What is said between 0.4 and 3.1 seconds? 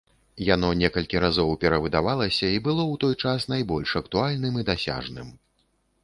Яно некалькі разоў перавыдавалася і было ў